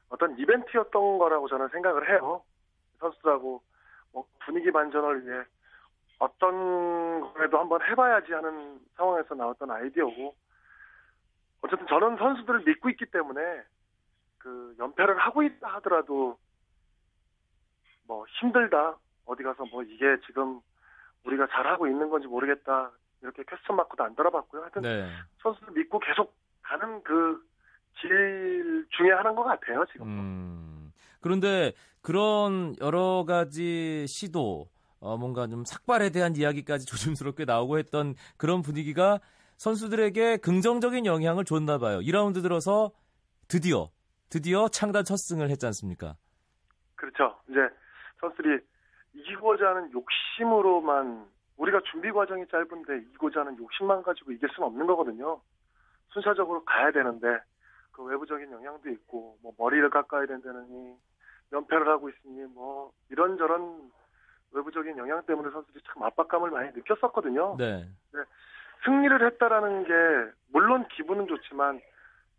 어떤 0.09 0.39
이벤트였던 0.39 1.19
거라고 1.19 1.49
저는 1.49 1.69
생각을 1.69 2.09
해요. 2.09 2.43
선수들하고 3.01 3.61
뭐 4.13 4.27
분위기 4.45 4.71
반전을 4.71 5.27
위해 5.27 5.43
어떤 6.21 7.33
거라도 7.33 7.59
한번 7.59 7.83
해봐야지 7.83 8.33
하는 8.33 8.81
상황에서 8.95 9.35
나왔던 9.35 9.71
아이디어고 9.73 10.35
어쨌든 11.63 11.87
저는 11.89 12.17
선수들을 12.17 12.63
믿고 12.65 12.91
있기 12.91 13.07
때문에 13.07 13.41
그 14.39 14.77
연패를 14.79 15.19
하고 15.19 15.43
있다 15.43 15.67
하더라도 15.75 16.39
뭐 18.07 18.25
힘들다 18.41 18.97
어디 19.25 19.43
가서 19.43 19.65
뭐 19.67 19.83
이게 19.83 20.17
지금 20.27 20.61
우리가 21.25 21.47
잘하고 21.49 21.87
있는 21.87 22.09
건지 22.09 22.27
모르겠다 22.27 22.91
이렇게 23.23 23.43
퀘스천 23.49 23.77
마크도 23.77 24.05
안 24.05 24.15
달아봤고요. 24.15 24.63
하여튼 24.63 24.83
네. 24.83 25.09
선수를 25.43 25.73
믿고 25.75 25.99
계속 25.99 26.35
가는 26.63 27.03
그 27.03 27.47
질 28.01 28.87
중에 28.97 29.11
하나인 29.11 29.35
것 29.35 29.45
같아요, 29.45 29.85
지금. 29.93 30.07
음, 30.07 30.93
그런데 31.21 31.73
그런 32.03 32.75
여러 32.81 33.25
가지 33.27 34.07
시도, 34.07 34.69
어, 35.01 35.17
뭔가 35.17 35.47
좀 35.47 35.65
삭발에 35.65 36.11
대한 36.11 36.37
이야기까지 36.37 36.87
조심스럽게 37.17 37.45
나오고 37.45 37.79
했던 37.79 38.15
그런 38.37 38.63
분위기가 38.63 39.21
선수들에게 39.57 40.39
긍정적인 40.39 41.07
영향을 41.07 41.45
줬나 41.45 41.79
봐요. 41.79 42.01
2라운드 42.01 42.43
들어서 42.43 42.93
드디어, 43.49 43.91
드디어 44.29 44.69
창단 44.69 45.05
첫 45.05 45.17
승을 45.17 45.51
했지 45.51 45.65
않습니까? 45.67 46.17
그렇죠. 46.95 47.39
이제 47.49 47.61
선수들이 48.21 48.61
이기고자 49.15 49.69
하는 49.71 49.91
욕심으로만, 49.93 51.27
우리가 51.57 51.81
준비 51.91 52.13
과정이 52.13 52.47
짧은데 52.49 52.99
이기고자 52.99 53.41
하는 53.41 53.57
욕심만 53.59 54.03
가지고 54.03 54.33
이길 54.33 54.49
수는 54.51 54.69
없는 54.69 54.87
거거든요. 54.87 55.41
순차적으로 56.09 56.65
가야 56.65 56.91
되는데, 56.91 57.39
그 57.93 58.03
외부적인 58.03 58.51
영향도 58.51 58.91
있고, 58.91 59.39
뭐 59.43 59.53
머리를 59.57 59.89
깎아야 59.91 60.27
된다느니, 60.27 60.97
연패를 61.53 61.89
하고 61.89 62.09
있으니, 62.11 62.45
뭐, 62.53 62.93
이런저런 63.11 63.91
외부적인 64.53 64.97
영향 64.99 65.23
때문에 65.25 65.51
선수들이 65.51 65.83
참 65.87 66.03
압박감을 66.03 66.51
많이 66.51 66.71
느꼈었거든요. 66.73 67.57
네. 67.59 67.87
승리를 68.85 69.27
했다라는 69.27 69.85
게 69.85 70.33
물론 70.53 70.87
기분은 70.89 71.27
좋지만 71.27 71.81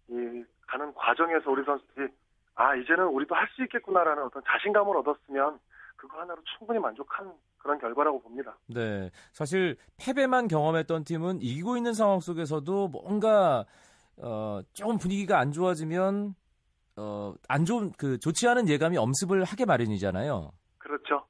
이 0.08 0.44
가는 0.68 0.94
과정에서 0.94 1.52
우리 1.52 1.64
선수들이 1.64 2.08
아 2.56 2.76
이제는 2.76 3.06
우리도 3.08 3.36
할 3.36 3.48
수 3.50 3.64
있겠구나라는 3.64 4.24
어떤 4.24 4.42
자신감을 4.46 4.96
얻었으면 4.98 5.60
그거 5.98 6.20
하나로 6.20 6.42
충분히 6.58 6.80
만족한 6.80 7.34
그런 7.58 7.80
결과라고 7.80 8.22
봅니다. 8.22 8.56
네. 8.68 9.10
사실 9.34 9.78
패배만 9.98 10.48
경험했던 10.48 11.04
팀은 11.04 11.42
이기고 11.42 11.76
있는 11.76 11.94
상황 11.94 12.20
속에서도 12.20 12.88
뭔가 12.90 13.66
어, 14.18 14.62
조금 14.74 14.98
분위기가 14.98 15.40
안 15.40 15.52
좋아지면 15.52 16.36
어, 16.96 17.34
안 17.48 17.66
좋은 17.66 17.92
그 17.98 18.18
좋지 18.20 18.48
않은 18.48 18.68
예감이 18.70 18.98
엄습을 18.98 19.44
하게 19.44 19.66
마련이잖아요. 19.66 20.52
그렇죠. 20.78 21.26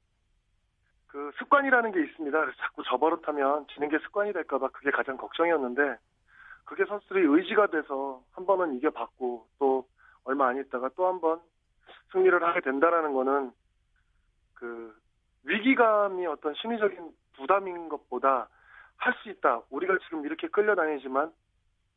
그 1.06 1.30
습관이라는 1.38 1.92
게 1.92 2.04
있습니다. 2.04 2.38
그래서 2.38 2.56
자꾸 2.60 2.82
저버릇하면 2.84 3.66
지는 3.74 3.88
게 3.88 3.98
습관이 3.98 4.32
될까봐 4.32 4.68
그게 4.68 4.90
가장 4.90 5.16
걱정이었는데 5.16 5.96
그게 6.64 6.84
선수들이 6.84 7.26
의지가 7.26 7.68
돼서 7.68 8.22
한 8.32 8.46
번은 8.46 8.76
이겨봤고 8.76 9.46
또 9.58 9.86
얼마 10.24 10.48
안 10.48 10.58
있다가 10.58 10.90
또 10.94 11.06
한 11.06 11.20
번 11.20 11.40
승리를 12.12 12.42
하게 12.42 12.60
된다라는 12.60 13.12
거는 13.14 13.52
그 14.58 14.92
위기감이 15.44 16.26
어떤 16.26 16.54
심리적인 16.54 17.10
부담인 17.36 17.88
것보다 17.88 18.48
할 18.96 19.14
수 19.22 19.28
있다. 19.30 19.62
우리가 19.70 19.96
지금 20.04 20.24
이렇게 20.26 20.48
끌려다니지만 20.48 21.32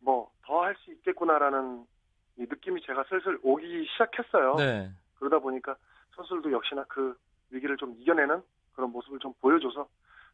뭐 0.02 0.32
더 0.46 0.62
할 0.62 0.76
수 0.84 0.92
있겠구나라는 0.92 1.86
이 2.38 2.42
느낌이 2.42 2.82
제가 2.86 3.04
슬슬 3.10 3.40
오기 3.42 3.88
시작했어요. 3.94 4.56
네. 4.56 4.92
그러다 5.18 5.40
보니까 5.40 5.76
선수들도 6.16 6.52
역시나 6.52 6.84
그 6.88 7.16
위기를 7.50 7.78
좀 7.78 7.96
이겨내는 7.98 8.42
그런 8.74 8.92
모습을 8.92 9.18
좀 9.20 9.34
보여줘서 9.42 9.88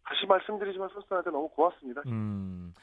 다시 0.03 0.25
말씀드리지만 0.25 0.89
선수들한테 0.89 1.29
너무 1.31 1.47
고맙습니다. 1.49 2.01
음. 2.07 2.73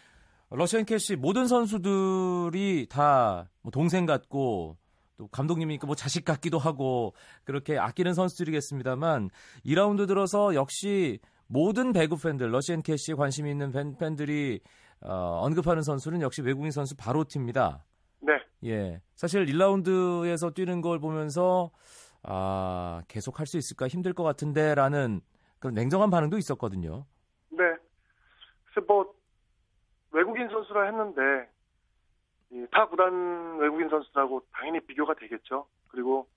러시안 0.50 0.84
캐시 0.84 1.16
모든 1.16 1.46
선수들이 1.46 2.86
다뭐 2.90 3.70
동생 3.72 4.06
같고 4.06 4.76
또 5.16 5.28
감독님이니까 5.28 5.87
뭐 5.87 5.94
자식 5.94 6.25
같기도 6.25 6.59
하고 6.59 7.14
그렇게 7.44 7.78
아끼는 7.78 8.14
선수들이겠습니다만 8.14 9.30
2라운드 9.64 10.06
들어서 10.06 10.54
역시 10.54 11.21
모든 11.47 11.92
배구 11.92 12.16
팬들 12.18 12.52
러시안 12.52 12.83
캐시에 12.83 13.14
관심 13.14 13.47
있는 13.47 13.71
팬, 13.71 13.97
팬들이 13.97 14.61
어, 15.00 15.40
언급하는 15.42 15.83
선수는 15.83 16.23
역시 16.23 16.42
외국인 16.42 16.71
선수 16.71 16.97
바로티입니다. 16.97 17.85
네, 18.21 18.33
예. 18.64 19.00
사실 19.14 19.44
1라운드에서 19.44 20.54
뛰는 20.54 20.80
걸 20.80 20.99
보면서 20.99 21.71
아, 22.23 23.02
계속 23.06 23.38
할 23.38 23.47
수 23.47 23.59
있을까 23.59 23.87
힘들 23.87 24.14
것 24.14 24.23
같은데라는 24.23 25.21
그런 25.59 25.75
냉정한 25.75 26.11
반응도 26.11 26.38
있었거든요. 26.38 27.04
네. 27.50 27.59
그래서 28.64 28.87
뭐 28.87 29.14
외국인 30.12 30.49
선수라 30.49 30.87
했는데 30.87 31.21
이 31.21 31.53
타 32.70 32.87
구단 32.87 33.58
외국인 33.58 33.88
선수들하고 33.88 34.42
당연히 34.52 34.80
비교가 34.80 35.14
되겠죠. 35.14 35.66
그리고 35.88 36.28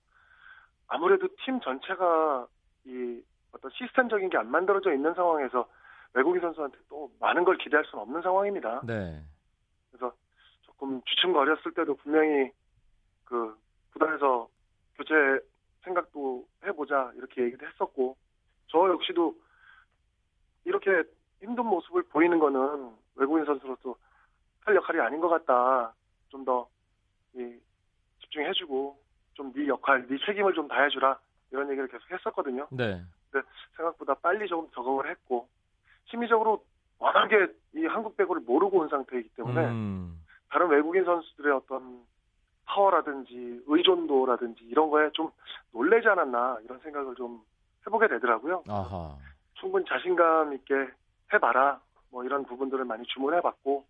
아무래도 0.88 1.28
팀 1.44 1.60
전체가 1.60 2.46
이 2.84 3.22
어떤 3.52 3.70
시스템적인 3.72 4.30
게 4.30 4.36
안 4.36 4.50
만들어져 4.50 4.92
있는 4.92 5.14
상황에서 5.14 5.68
외국인 6.14 6.40
선수한테 6.40 6.78
또 6.88 7.10
많은 7.20 7.44
걸 7.44 7.56
기대할 7.58 7.84
수는 7.84 8.02
없는 8.02 8.22
상황입니다. 8.22 8.80
네. 8.84 9.22
그래서 9.90 10.12
조금 10.62 11.02
주춤거렸을 11.04 11.72
때도 11.74 11.96
분명히 11.96 12.50
그 13.24 13.56
구단에서 13.92 14.48
교체 14.96 15.14
생각도 15.84 16.46
해보자 16.64 17.12
이렇게 17.16 17.42
얘기도 17.44 17.66
했었고 17.66 18.16
저 18.68 18.88
역시도 18.88 19.34
이렇게 20.64 21.04
힘든 21.40 21.64
모습을 21.66 22.02
보이는 22.04 22.38
거는 22.38 22.92
외국인 23.16 23.44
선수로서 23.44 23.94
할 24.64 24.76
역할이 24.76 25.00
아닌 25.00 25.20
것 25.20 25.28
같다. 25.28 25.94
좀더 26.30 26.68
집중해주고 28.20 28.96
좀 29.38 29.52
네 29.52 29.68
역할, 29.68 30.06
네 30.08 30.16
책임을 30.26 30.52
좀 30.52 30.68
다해주라 30.68 31.18
이런 31.52 31.70
얘기를 31.70 31.88
계속 31.88 32.10
했었거든요. 32.10 32.66
네. 32.70 33.00
근데 33.30 33.46
생각보다 33.76 34.14
빨리 34.14 34.46
조금 34.48 34.68
적응을 34.72 35.08
했고 35.08 35.48
심리적으로 36.06 36.64
워낙에 36.98 37.46
이 37.74 37.86
한국 37.86 38.16
배구를 38.16 38.42
모르고 38.44 38.78
온 38.80 38.88
상태이기 38.88 39.30
때문에 39.30 39.66
음. 39.66 40.20
다른 40.50 40.68
외국인 40.68 41.04
선수들의 41.04 41.52
어떤 41.52 42.02
파워라든지 42.64 43.62
의존도라든지 43.66 44.64
이런 44.64 44.90
거에 44.90 45.10
좀 45.12 45.30
놀래지 45.72 46.08
않았나 46.08 46.58
이런 46.64 46.78
생각을 46.80 47.14
좀 47.14 47.40
해보게 47.86 48.08
되더라고요. 48.08 48.64
아하. 48.68 49.16
충분히 49.54 49.84
자신감 49.86 50.52
있게 50.54 50.74
해봐라 51.32 51.80
뭐 52.10 52.24
이런 52.24 52.44
부분들을 52.44 52.84
많이 52.84 53.06
주문해봤고 53.06 53.84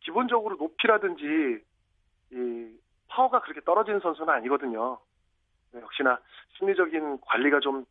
기본적으로 0.00 0.56
높이라든지 0.56 1.62
이 2.32 2.78
파워가 3.08 3.40
그렇게 3.40 3.60
떨어지는 3.62 4.00
선수는 4.00 4.32
아니거든요. 4.34 4.98
네, 5.72 5.80
역시나 5.80 6.18
심리적인 6.58 7.20
관리가 7.20 7.60
좀 7.60 7.84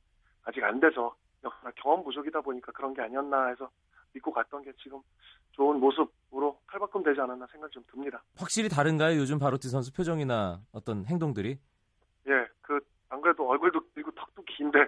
아직 0.44 0.64
안 0.64 0.80
돼서 0.80 1.16
역시나 1.44 1.72
경험 1.76 2.04
부족이다 2.04 2.42
보니까 2.42 2.72
그런 2.72 2.94
게 2.94 3.02
아니었나 3.02 3.48
해서 3.48 3.70
믿고 4.14 4.32
갔던 4.32 4.64
게 4.64 4.72
지금 4.82 5.00
좋은 5.52 5.80
모습으로 5.80 6.60
탈바꿈 6.72 7.04
되지 7.04 7.20
않았나 7.22 7.48
생각이 7.52 7.72
좀 7.74 7.84
듭니다. 7.92 8.22
확실히 8.38 8.70
다른가요? 8.70 9.18
요즘 9.18 9.40
바로티 9.40 9.70
선수 9.70 9.94
표정이나 9.94 10.62
어떤 10.72 11.06
행동들이? 11.06 11.58
예, 12.28 12.48
그 12.62 12.80
안 13.14 13.22
그래도 13.22 13.48
얼굴도 13.48 13.80
길고 13.94 14.10
턱도 14.12 14.42
긴데 14.44 14.80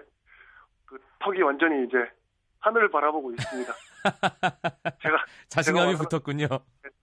그 0.84 0.98
턱이 1.20 1.40
완전히 1.42 1.86
이제 1.86 1.96
하늘을 2.58 2.90
바라보고 2.90 3.30
있습니다. 3.32 3.72
제가 5.00 5.24
자신감이 5.48 5.92
제가 5.96 6.08
붙었군요. 6.08 6.48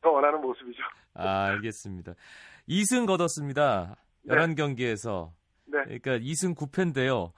더 0.01 0.11
원하는 0.11 0.41
모습이죠. 0.41 0.83
아, 1.15 1.45
알겠습니다. 1.45 2.13
2승 2.67 3.05
거뒀습니다. 3.07 3.95
네. 4.23 4.35
11경기에서. 4.35 5.31
네. 5.65 5.83
그러니까 5.83 6.17
2승 6.17 6.55
9패인데요. 6.55 7.31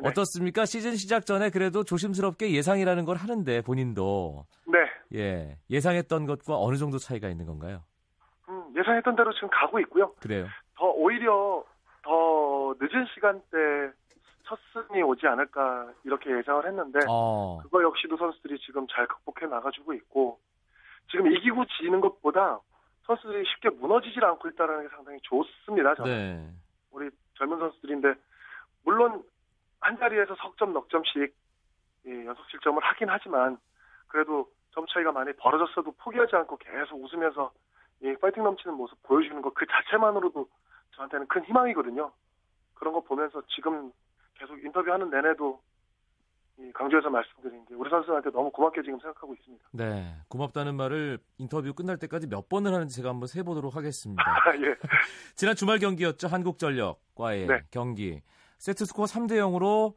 네. 0.00 0.08
어떻습니까? 0.08 0.64
시즌 0.64 0.94
시작 0.96 1.26
전에 1.26 1.50
그래도 1.50 1.82
조심스럽게 1.82 2.52
예상이라는 2.52 3.04
걸 3.04 3.16
하는데 3.16 3.60
본인도 3.62 4.46
네, 4.66 4.78
예 5.14 5.56
예상했던 5.70 6.26
것과 6.26 6.56
어느 6.56 6.76
정도 6.76 6.98
차이가 6.98 7.28
있는 7.28 7.46
건가요? 7.46 7.82
음, 8.48 8.64
예상했던 8.76 9.16
대로 9.16 9.32
지금 9.34 9.48
가고 9.50 9.80
있고요. 9.80 10.12
그래요. 10.20 10.46
더 10.76 10.86
오히려 10.86 11.64
더 12.04 12.74
늦은 12.80 13.06
시간대 13.14 13.56
첫 14.44 14.58
승이 14.72 15.02
오지 15.02 15.26
않을까 15.26 15.92
이렇게 16.04 16.30
예상을 16.30 16.64
했는데 16.66 17.00
어, 17.08 17.58
그거 17.62 17.82
역시도 17.82 18.16
선수들이 18.16 18.58
지금 18.60 18.86
잘 18.88 19.06
극복해 19.08 19.50
나가주고 19.50 19.94
있고 19.94 20.38
지금 21.10 21.32
이기고 21.32 21.64
지는 21.80 22.00
것보다 22.00 22.60
선수들이 23.08 23.44
쉽게 23.46 23.70
무너지질 23.70 24.24
않고 24.24 24.48
있다는 24.48 24.82
게 24.82 24.88
상당히 24.94 25.18
좋습니다. 25.22 25.94
저는 25.94 26.12
네. 26.12 26.50
우리 26.90 27.10
젊은 27.34 27.58
선수들인데 27.58 28.14
물론 28.84 29.24
한 29.80 29.98
자리에서 29.98 30.36
석점 30.36 30.72
넉 30.72 30.88
점씩 30.90 31.34
예, 32.06 32.26
연속 32.26 32.48
실점을 32.50 32.82
하긴 32.82 33.08
하지만 33.08 33.58
그래도 34.08 34.50
점 34.72 34.86
차이가 34.86 35.10
많이 35.10 35.32
벌어졌어도 35.32 35.92
포기하지 35.92 36.36
않고 36.36 36.58
계속 36.58 37.02
웃으면서 37.02 37.50
이 38.02 38.14
파이팅 38.20 38.44
넘치는 38.44 38.76
모습 38.76 39.02
보여주는 39.02 39.40
것 39.42 39.52
그 39.54 39.66
자체만으로도 39.66 40.48
저한테는 40.92 41.26
큰 41.28 41.44
희망이거든요. 41.44 42.12
그런 42.74 42.92
거 42.92 43.00
보면서 43.00 43.42
지금 43.48 43.90
계속 44.38 44.62
인터뷰하는 44.62 45.10
내내도 45.10 45.60
이 45.62 45.77
강조해서 46.74 47.08
말씀드린 47.10 47.64
게 47.66 47.74
우리 47.74 47.88
선수한테 47.90 48.30
너무 48.30 48.50
고맙게 48.50 48.82
지금 48.82 48.98
생각하고 49.00 49.34
있습니다. 49.34 49.64
네. 49.72 50.14
고맙다는 50.28 50.74
말을 50.76 51.18
인터뷰 51.38 51.72
끝날 51.72 51.96
때까지 51.98 52.26
몇 52.26 52.48
번을 52.48 52.74
하는지 52.74 52.96
제가 52.96 53.10
한번 53.10 53.26
세보도록 53.28 53.76
하겠습니다. 53.76 54.22
아, 54.26 54.54
예. 54.56 54.74
지난 55.36 55.54
주말 55.54 55.78
경기였죠. 55.78 56.28
한국전력과의 56.28 57.46
네. 57.46 57.60
경기. 57.70 58.20
세트 58.58 58.84
스코어 58.86 59.06
3대 59.06 59.32
0으로 59.34 59.94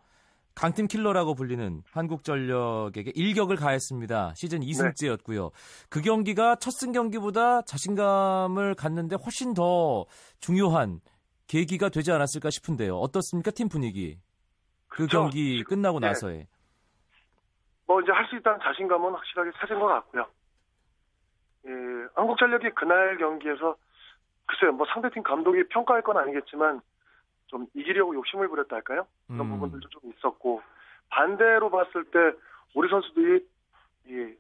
강팀 0.54 0.88
킬러라고 0.88 1.34
불리는 1.34 1.82
한국전력에게 1.92 3.12
일격을 3.16 3.56
가했습니다. 3.56 4.34
시즌 4.36 4.60
2승째였고요. 4.60 5.52
그 5.90 6.02
경기가 6.02 6.56
첫 6.58 6.72
승 6.72 6.92
경기보다 6.92 7.62
자신감을 7.64 8.76
갖는데 8.76 9.16
훨씬 9.16 9.54
더 9.54 10.06
중요한 10.40 11.00
계기가 11.48 11.90
되지 11.90 12.12
않았을까 12.12 12.50
싶은데요. 12.50 12.98
어떻습니까? 12.98 13.52
팀 13.52 13.68
분위기. 13.70 14.18
그 14.88 15.04
그쵸. 15.04 15.20
경기 15.22 15.64
끝나고 15.64 16.00
네. 16.02 16.08
나서의. 16.08 16.48
뭐 17.92 18.00
이제 18.00 18.10
할 18.14 18.26
수 18.28 18.38
있다는 18.38 18.60
자신감은 18.62 19.12
확실하게 19.12 19.52
찾은 19.60 19.78
것 19.78 19.88
같고요. 19.88 20.26
예, 21.68 21.72
한국전력이 22.16 22.70
그날 22.70 23.18
경기에서 23.18 23.76
글쎄요, 24.46 24.72
뭐 24.72 24.88
상대팀 24.94 25.24
감독이 25.24 25.68
평가할 25.68 26.02
건 26.02 26.16
아니겠지만 26.16 26.80
좀 27.48 27.68
이기려고 27.74 28.16
욕심을 28.16 28.48
부렸다 28.48 28.78
할까요? 28.78 29.06
그런 29.28 29.42
음. 29.42 29.50
부분들도 29.52 29.90
좀 29.90 30.10
있었고 30.14 30.62
반대로 31.10 31.70
봤을 31.70 32.06
때 32.06 32.32
우리 32.76 32.88
선수들이 32.88 33.46
이 34.06 34.36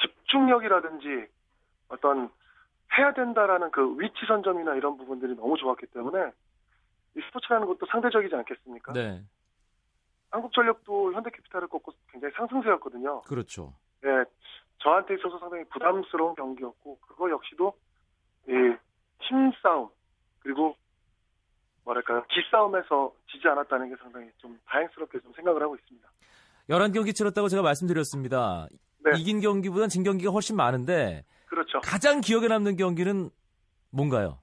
집중력이라든지 0.00 1.28
어떤 1.88 2.30
해야 2.98 3.12
된다라는 3.12 3.70
그 3.70 3.96
위치 4.00 4.26
선점이나 4.26 4.74
이런 4.74 4.96
부분들이 4.96 5.36
너무 5.36 5.56
좋았기 5.56 5.86
때문에 5.86 6.32
이 7.16 7.20
스포츠라는 7.28 7.68
것도 7.68 7.86
상대적이지 7.86 8.34
않겠습니까? 8.34 8.92
네. 8.92 9.22
한국전력도 10.32 11.12
현대캐피탈을 11.12 11.68
꺾고 11.68 11.92
상승세였거든요. 12.48 13.22
그렇죠. 13.22 13.74
예, 14.04 14.24
저한테 14.78 15.14
있어서 15.14 15.38
상당히 15.38 15.64
부담스러운 15.64 16.34
경기였고 16.34 16.98
그거 17.00 17.30
역시도 17.30 17.74
이 18.48 18.52
힘싸움 19.20 19.88
그리고 20.40 20.74
뭐랄까요 21.84 22.24
기싸움에서 22.28 23.12
지지 23.30 23.46
않았다는 23.48 23.90
게 23.90 23.96
상당히 24.02 24.30
좀 24.38 24.58
다행스럽게 24.66 25.20
좀 25.20 25.32
생각을 25.34 25.62
하고 25.62 25.76
있습니다. 25.76 26.08
11경기 26.68 27.14
치렀다고 27.14 27.48
제가 27.48 27.62
말씀드렸습니다. 27.62 28.68
네. 29.04 29.18
이긴 29.18 29.40
경기보단 29.40 29.88
진 29.88 30.02
경기가 30.02 30.30
훨씬 30.30 30.56
많은데 30.56 31.24
그렇죠. 31.46 31.80
가장 31.80 32.20
기억에 32.20 32.48
남는 32.48 32.76
경기는 32.76 33.30
뭔가요? 33.90 34.38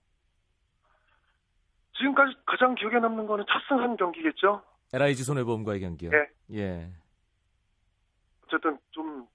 지금까지 1.97 2.33
가장 2.45 2.75
기억에 2.75 2.99
남는 2.99 3.27
거는 3.27 3.45
첫승한 3.49 3.97
경기겠죠. 3.97 4.62
LIG 4.93 5.23
손해보험과의 5.23 5.81
경기요. 5.81 6.12
네. 6.12 6.27
예. 6.53 6.89
어쨌든 8.49 8.77
좀 8.91 9.27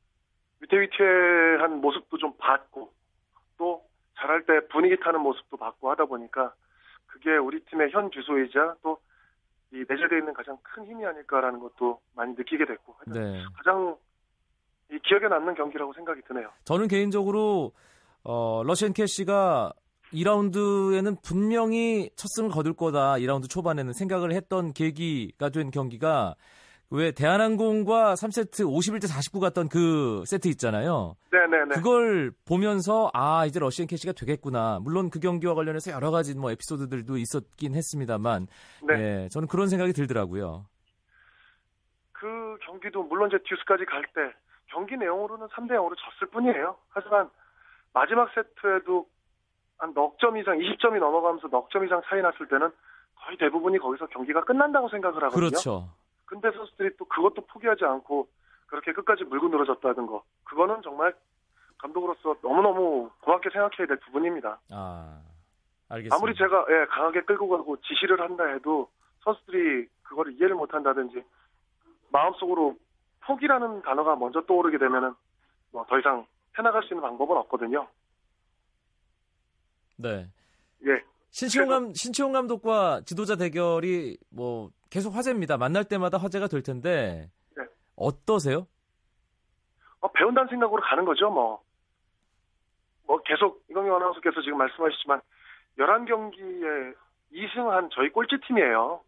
위태위태한 0.60 1.80
모습도 1.80 2.18
좀 2.18 2.34
봤고 2.38 2.92
또 3.56 3.84
잘할 4.18 4.44
때 4.46 4.66
분위기 4.68 4.98
타는 5.00 5.20
모습도 5.20 5.56
봤고 5.56 5.90
하다 5.90 6.06
보니까 6.06 6.54
그게 7.06 7.36
우리 7.36 7.60
팀의 7.64 7.90
현 7.92 8.10
주소이자 8.10 8.76
또 8.82 8.98
이 9.74 9.78
내재되어 9.88 10.18
있는 10.18 10.32
가장 10.32 10.56
큰 10.62 10.86
힘이 10.86 11.04
아닐까라는 11.04 11.58
것도 11.58 12.00
많이 12.14 12.32
느끼게 12.34 12.64
됐고 12.64 12.94
네. 13.08 13.42
가장 13.56 13.96
이 14.92 14.98
기억에 15.00 15.26
남는 15.26 15.56
경기라고 15.56 15.92
생각이 15.94 16.22
드네요. 16.28 16.48
저는 16.64 16.86
개인적으로 16.86 17.72
어, 18.22 18.62
러시안 18.64 18.92
캐시가 18.92 19.72
2라운드에는 20.12 21.20
분명히 21.22 22.08
첫 22.14 22.28
승을 22.36 22.50
거둘 22.50 22.74
거다. 22.74 23.14
2라운드 23.14 23.50
초반에는 23.50 23.92
생각을 23.94 24.32
했던 24.32 24.72
계기가 24.72 25.48
된 25.48 25.72
경기가 25.72 26.36
왜 26.94 27.10
대한항공과 27.10 28.14
3세트 28.14 28.64
51대 28.64 29.08
49 29.08 29.40
갔던 29.40 29.68
그 29.68 30.22
세트 30.26 30.46
있잖아요. 30.48 31.16
네네네. 31.32 31.74
그걸 31.74 32.30
보면서 32.46 33.10
아 33.12 33.46
이제 33.46 33.58
러시안 33.58 33.88
캐시가 33.88 34.12
되겠구나. 34.12 34.78
물론 34.80 35.10
그 35.10 35.18
경기와 35.18 35.54
관련해서 35.54 35.90
여러 35.90 36.12
가지 36.12 36.36
뭐 36.36 36.52
에피소드들도 36.52 37.16
있었긴 37.16 37.74
했습니다만, 37.74 38.46
네. 38.86 38.94
예, 39.24 39.28
저는 39.30 39.48
그런 39.48 39.68
생각이 39.68 39.92
들더라고요. 39.92 40.66
그 42.12 42.56
경기도 42.64 43.02
물론 43.02 43.28
이제 43.28 43.38
듀스까지 43.44 43.84
갈 43.86 44.04
때 44.14 44.32
경기 44.66 44.96
내용으로는 44.96 45.48
3대 45.48 45.72
0으로 45.72 45.94
졌을 45.96 46.30
뿐이에요. 46.30 46.76
하지만 46.90 47.28
마지막 47.92 48.28
세트에도 48.34 49.06
한 49.78 49.92
넉 49.94 50.16
점 50.20 50.36
이상, 50.36 50.56
20점이 50.58 51.00
넘어가면서 51.00 51.48
넉 51.48 51.68
점 51.70 51.84
이상 51.84 52.00
차이 52.08 52.22
났을 52.22 52.46
때는 52.48 52.70
거의 53.24 53.36
대부분이 53.38 53.78
거기서 53.78 54.06
경기가 54.06 54.44
끝난다고 54.44 54.88
생각을 54.88 55.22
하거든요. 55.24 55.48
그렇죠. 55.48 55.88
근데 56.26 56.50
선수들이 56.50 56.96
또 56.96 57.04
그것도 57.04 57.46
포기하지 57.46 57.84
않고 57.84 58.28
그렇게 58.66 58.92
끝까지 58.92 59.24
물고 59.24 59.48
늘어졌다는 59.48 60.06
거. 60.06 60.24
그거는 60.44 60.82
정말 60.82 61.14
감독으로서 61.78 62.36
너무너무 62.42 63.10
고맙게 63.20 63.50
생각해야 63.50 63.86
될 63.86 63.98
부분입니다. 64.00 64.58
아 64.70 65.20
알겠습니다. 65.88 66.16
아무리 66.16 66.34
제가 66.34 66.66
예, 66.70 66.86
강하게 66.86 67.22
끌고 67.22 67.48
가고 67.48 67.76
지시를 67.82 68.20
한다 68.20 68.44
해도 68.46 68.88
선수들이 69.22 69.88
그거를 70.02 70.32
이해를 70.34 70.54
못 70.54 70.72
한다든지 70.72 71.22
마음속으로 72.10 72.76
포기라는 73.26 73.82
단어가 73.82 74.16
먼저 74.16 74.40
떠오르게 74.42 74.78
되면은 74.78 75.14
뭐 75.72 75.84
더 75.88 75.98
이상 75.98 76.26
해나갈 76.58 76.82
수 76.84 76.94
있는 76.94 77.02
방법은 77.02 77.36
없거든요. 77.38 77.86
네. 79.96 80.26
예. 80.86 81.02
신치용 81.34 81.68
감 81.68 81.92
신치용 81.92 82.30
감독과 82.30 83.00
지도자 83.04 83.34
대결이 83.34 84.16
뭐 84.30 84.70
계속 84.88 85.16
화제입니다. 85.16 85.56
만날 85.56 85.82
때마다 85.82 86.16
화제가 86.16 86.46
될 86.46 86.62
텐데 86.62 87.28
네. 87.56 87.64
어떠세요? 87.96 88.68
어, 89.98 90.12
배운다는 90.12 90.48
생각으로 90.48 90.80
가는 90.80 91.04
거죠, 91.04 91.30
뭐. 91.30 91.60
뭐 93.08 93.20
계속 93.22 93.64
이광용 93.68 93.96
아나운서께서 93.96 94.42
지금 94.42 94.58
말씀하셨지만 94.58 95.20
11경기에 95.76 96.94
2승한 97.32 97.90
저희 97.90 98.10
꼴찌팀이에요. 98.10 99.00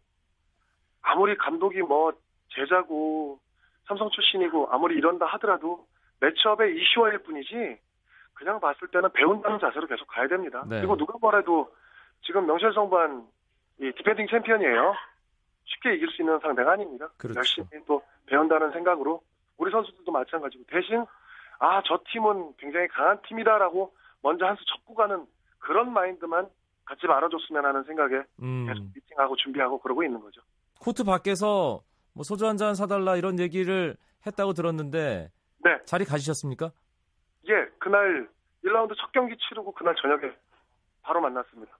아무리 1.03 1.37
감독이 1.37 1.81
뭐 1.81 2.11
제자고 2.49 3.39
삼성 3.85 4.09
출신이고 4.09 4.67
아무리 4.69 4.97
이런다 4.97 5.27
하더라도 5.27 5.87
매치업의 6.19 6.75
이슈화일 6.75 7.19
뿐이지 7.19 7.79
그냥 8.33 8.59
봤을 8.59 8.89
때는 8.89 9.13
배운다는 9.13 9.59
자세로 9.59 9.87
계속 9.87 10.05
가야 10.07 10.27
됩니다. 10.27 10.65
네. 10.67 10.79
그리고 10.79 10.97
누가 10.97 11.17
뭐래도 11.21 11.71
지금 12.23 12.45
명실상부한 12.45 13.27
이 13.81 13.91
디펜딩 13.97 14.27
챔피언이에요. 14.29 14.93
쉽게 15.65 15.95
이길 15.95 16.09
수 16.09 16.21
있는 16.21 16.39
상대가 16.39 16.71
아닙니다. 16.73 17.09
그렇죠. 17.17 17.37
열심히 17.39 17.67
또 17.85 18.01
배운다는 18.27 18.71
생각으로 18.71 19.21
우리 19.57 19.71
선수들도 19.71 20.11
마찬가지고 20.11 20.63
대신 20.67 21.05
아 21.59 21.81
저 21.85 21.99
팀은 22.11 22.53
굉장히 22.57 22.87
강한 22.89 23.19
팀이다라고 23.27 23.93
먼저 24.21 24.45
한수 24.45 24.63
접고 24.65 24.93
가는 24.95 25.25
그런 25.59 25.91
마인드만 25.91 26.47
갖지 26.85 27.05
말아줬으면 27.07 27.65
하는 27.65 27.83
생각에 27.83 28.23
음, 28.41 28.65
계속 28.67 28.83
미팅하고 28.95 29.35
준비하고 29.35 29.79
그러고 29.79 30.03
있는 30.03 30.19
거죠. 30.21 30.41
코트 30.79 31.03
밖에서 31.03 31.81
뭐 32.13 32.23
소주 32.23 32.45
한 32.47 32.57
잔 32.57 32.75
사달라 32.75 33.15
이런 33.15 33.39
얘기를 33.39 33.95
했다고 34.25 34.53
들었는데 34.53 35.31
네, 35.63 35.77
자리 35.85 36.05
가지셨습니까? 36.05 36.71
예, 37.49 37.53
그날 37.79 38.29
1라운드 38.63 38.95
첫 38.97 39.11
경기 39.11 39.35
치르고 39.37 39.73
그날 39.73 39.95
저녁에 39.95 40.31
바로 41.01 41.19
만났습니다. 41.21 41.75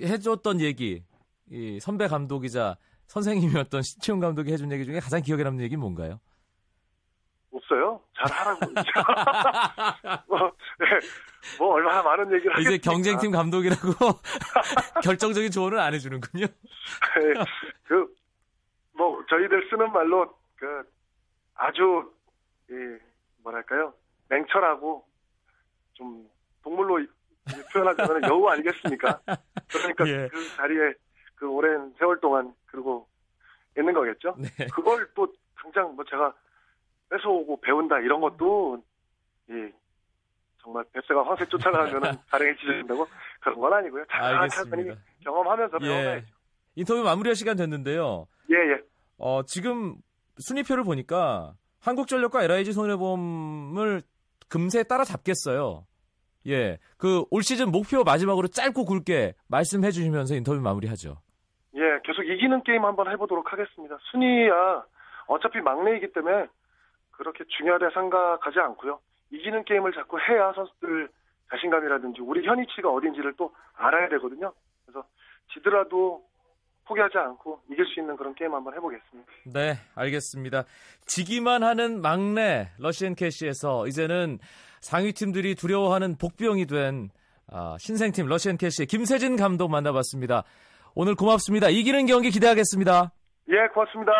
해줬던 0.00 0.60
얘기, 0.60 1.02
이 1.50 1.78
선배 1.80 2.06
감독이자 2.08 2.76
선생님이었던 3.06 3.82
신치훈 3.82 4.20
감독이 4.20 4.52
해준 4.52 4.72
얘기 4.72 4.84
중에 4.84 5.00
가장 5.00 5.20
기억에 5.22 5.42
남는 5.42 5.62
얘기는 5.62 5.78
뭔가요? 5.80 6.20
없어요? 7.52 8.00
잘하라고. 8.16 8.60
뭐, 10.28 10.52
네, 10.78 10.86
뭐 11.58 11.74
얼마나 11.74 12.02
많은 12.02 12.32
얘기를 12.32 12.52
이제 12.60 12.70
하겠습니까? 12.70 12.90
경쟁팀 12.90 13.30
감독이라고 13.30 13.92
결정적인 15.04 15.50
조언을 15.50 15.78
안 15.78 15.92
해주는군요. 15.94 16.46
네, 16.46 17.44
그, 17.84 18.14
뭐, 18.94 19.22
저희들 19.28 19.68
쓰는 19.70 19.92
말로, 19.92 20.34
그, 20.56 20.82
아주, 21.54 22.10
이, 22.70 22.74
뭐랄까요, 23.42 23.92
냉철하고, 24.30 25.04
좀, 25.94 26.26
동물로 26.62 27.04
표현하자면 27.72 28.22
여우 28.24 28.46
아니겠습니까? 28.48 29.20
그러니까 29.68 30.08
예. 30.08 30.28
그 30.28 30.56
자리에 30.56 30.94
그 31.34 31.48
오랜 31.48 31.92
세월 31.98 32.20
동안, 32.20 32.54
그리고 32.66 33.06
있는 33.76 33.92
거겠죠? 33.92 34.36
네. 34.38 34.66
그걸 34.66 35.08
또, 35.14 35.26
당장 35.56 35.94
뭐 35.94 36.04
제가 36.04 36.32
뺏어오고 37.10 37.60
배운다, 37.60 37.98
이런 38.00 38.20
것도, 38.20 38.82
이, 39.50 39.70
정말 40.62 40.84
뱃새가 40.92 41.24
황새 41.24 41.44
쫓아가면은 41.46 42.12
가랭해지는다고 42.30 43.06
그런 43.40 43.60
건 43.60 43.72
아니고요. 43.72 44.04
알겠습니다. 44.08 44.94
경험하면서 45.24 45.78
예. 45.82 45.86
배워야죠. 45.86 46.26
인터뷰 46.76 47.02
마무리할 47.02 47.34
시간 47.34 47.56
됐는데요. 47.56 48.26
예, 48.50 48.54
예. 48.54 48.80
어, 49.18 49.42
지금 49.44 49.96
순위표를 50.38 50.84
보니까 50.84 51.54
한국전력과 51.80 52.44
LIG 52.44 52.72
손해보험을 52.72 54.02
금세 54.48 54.84
따라잡겠어요. 54.84 55.84
예. 56.46 56.78
그 56.98 57.24
올 57.30 57.42
시즌 57.42 57.70
목표 57.70 58.02
마지막으로 58.04 58.48
짧고 58.48 58.84
굵게 58.84 59.34
말씀해 59.48 59.90
주시면서 59.90 60.34
인터뷰 60.34 60.60
마무리하죠. 60.60 61.16
예, 61.74 62.00
계속 62.04 62.22
이기는 62.22 62.62
게임 62.64 62.84
한번 62.84 63.10
해보도록 63.10 63.52
하겠습니다. 63.52 63.96
순위야 64.10 64.84
어차피 65.26 65.60
막내이기 65.60 66.12
때문에 66.12 66.46
그렇게 67.12 67.44
중요하다 67.56 67.90
생각하지 67.90 68.58
않고요. 68.58 68.98
이기는 69.30 69.64
게임을 69.64 69.92
자꾸 69.92 70.18
해야 70.20 70.52
선수들 70.52 71.08
자신감이라든지 71.50 72.20
우리 72.22 72.46
현위치가 72.46 72.90
어딘지를 72.90 73.34
또 73.36 73.54
알아야 73.76 74.08
되거든요. 74.10 74.52
그래서 74.84 75.04
지더라도 75.52 76.22
포기하지 76.86 77.18
않고 77.18 77.60
이길 77.70 77.84
수 77.86 78.00
있는 78.00 78.16
그런 78.16 78.34
게임 78.34 78.54
한번 78.54 78.74
해보겠습니다. 78.74 79.30
네, 79.54 79.74
알겠습니다. 79.94 80.64
지기만 81.06 81.62
하는 81.62 82.00
막내 82.00 82.68
러시앤 82.78 83.14
캐시에서 83.14 83.86
이제는 83.86 84.38
상위 84.80 85.12
팀들이 85.12 85.54
두려워하는 85.54 86.16
복병이 86.18 86.66
된 86.66 87.10
아, 87.50 87.76
신생팀 87.78 88.26
러시앤 88.26 88.56
캐시의 88.56 88.86
김세진 88.86 89.36
감독 89.36 89.68
만나봤습니다. 89.70 90.44
오늘 90.94 91.14
고맙습니다. 91.14 91.68
이기는 91.68 92.06
경기 92.06 92.30
기대하겠습니다. 92.30 93.12
예, 93.48 93.68
고맙습니다. 93.72 94.12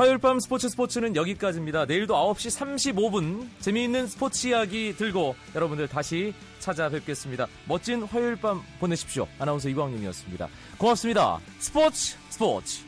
화요일 0.00 0.16
밤 0.16 0.40
스포츠 0.40 0.66
스포츠는 0.70 1.14
여기까지입니다. 1.14 1.84
내일도 1.84 2.14
9시 2.14 2.94
35분 2.94 3.46
재미있는 3.60 4.06
스포츠 4.06 4.46
이야기 4.46 4.96
들고 4.96 5.36
여러분들 5.54 5.88
다시 5.88 6.32
찾아뵙겠습니다. 6.58 7.46
멋진 7.66 8.04
화요일 8.04 8.36
밤 8.36 8.62
보내십시오. 8.78 9.28
아나운서 9.38 9.68
이광용이었습니다. 9.68 10.48
고맙습니다. 10.78 11.38
스포츠 11.58 12.16
스포츠. 12.30 12.80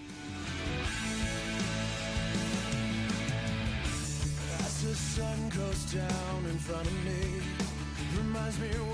Reminds 8.15 8.59
me 8.59 8.92